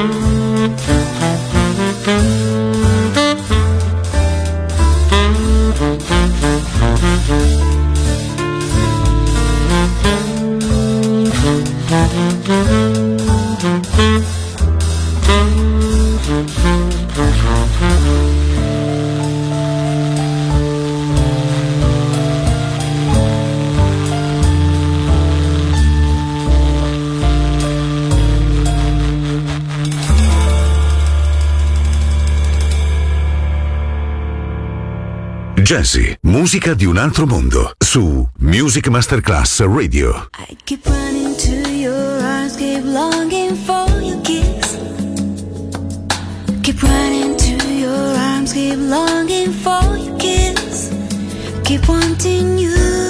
[0.00, 0.29] Mm-hmm.
[35.70, 40.28] Jazzy, musica di un altro mondo, su Music Masterclass Radio.
[40.36, 44.76] I keep running to your arms, keep longing for your kiss.
[46.62, 50.90] Keep running to your arms, keep longing for your kiss.
[51.62, 53.09] Keep wanting you.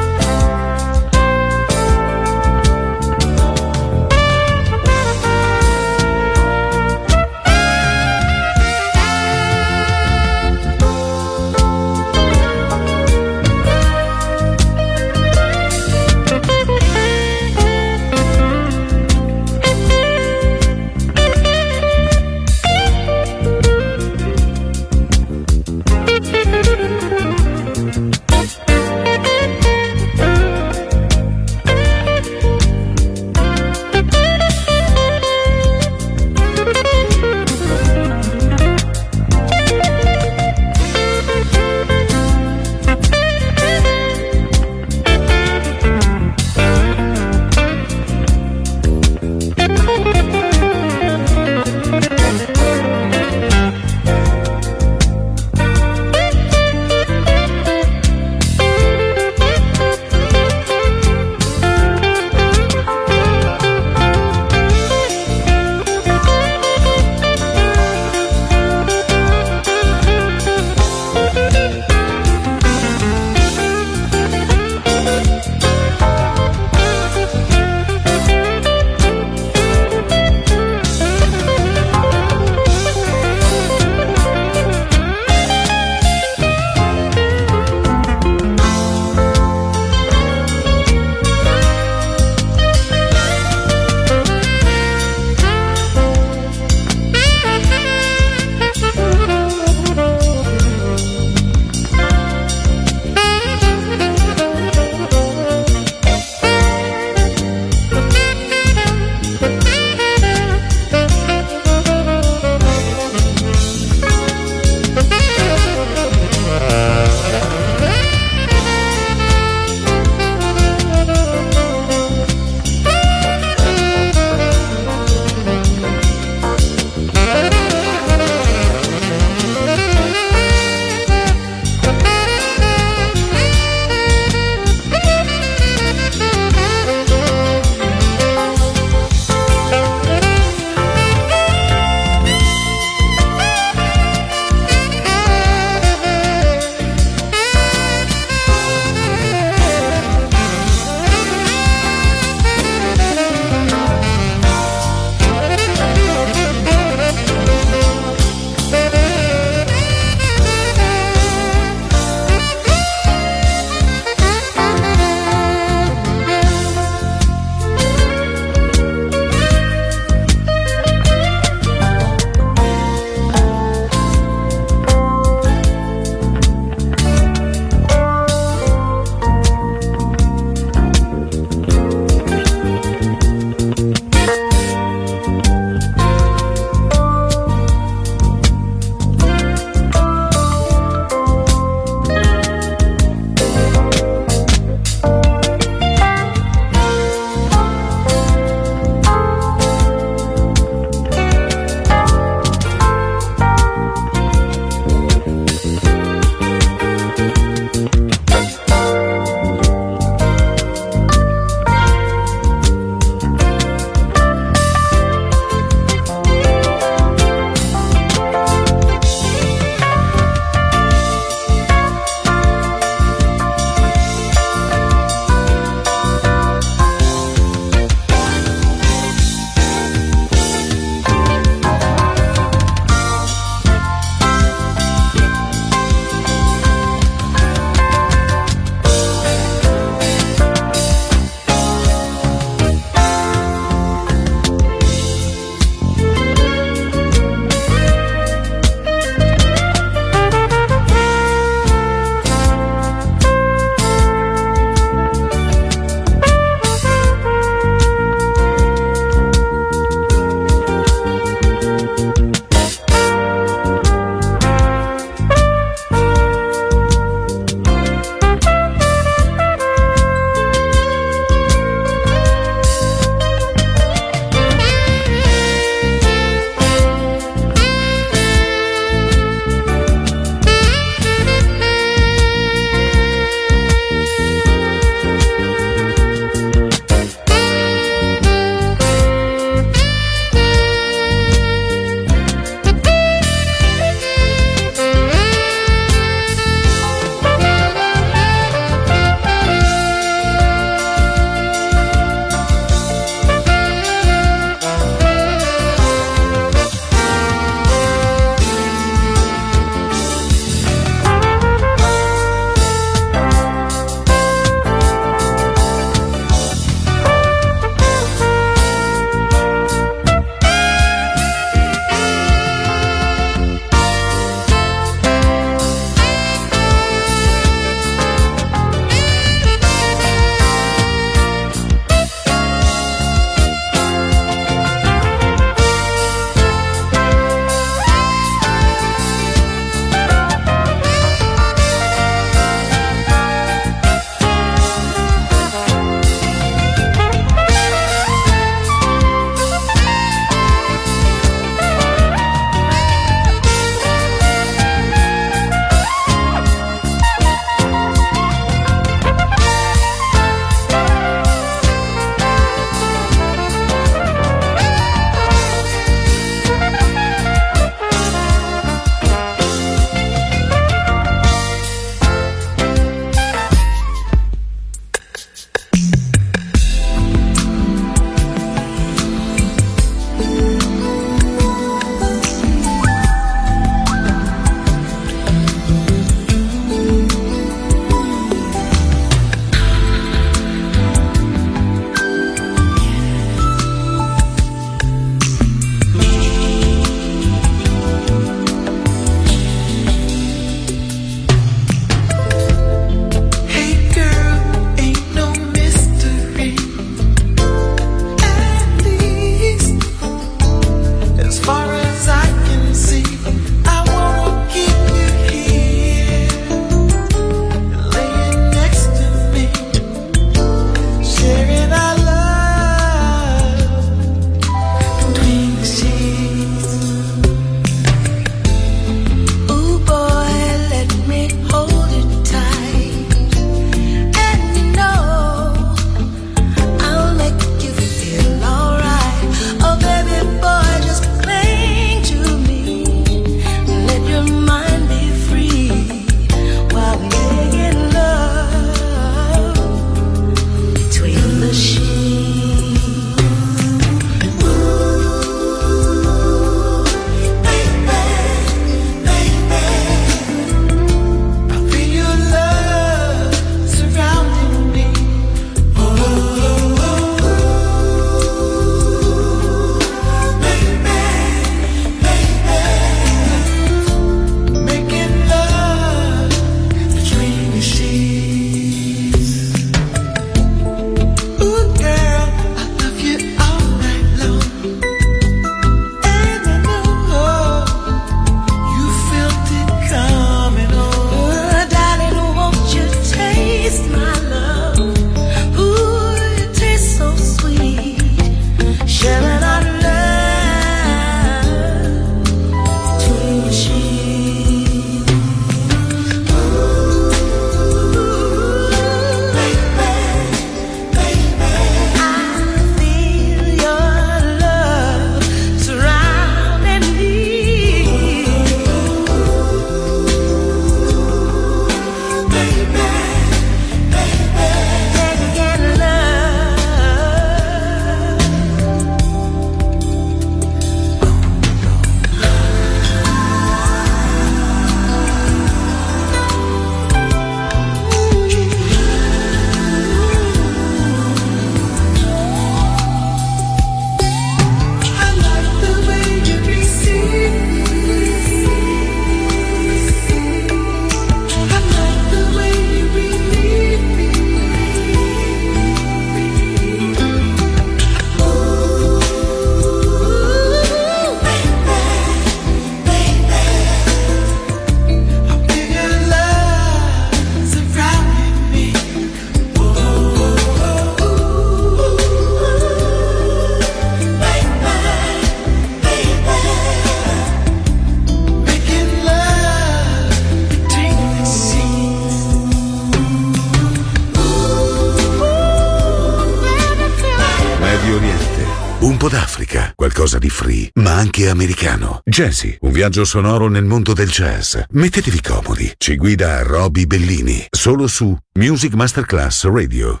[589.08, 592.00] Africa, qualcosa di free, ma anche americano.
[592.04, 594.56] Jazzy, un viaggio sonoro nel mondo del jazz.
[594.72, 600.00] Mettetevi comodi, ci guida Roby Bellini, solo su Music Masterclass Radio.